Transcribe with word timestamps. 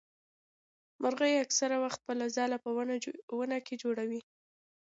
مرغۍ 1.01 1.33
اکثره 1.45 1.75
وخت 1.83 1.97
خپل 2.01 2.17
ځاله 2.35 2.57
په 2.63 2.69
ونه 3.39 3.57
کي 3.65 3.75
جوړوي. 3.83 4.21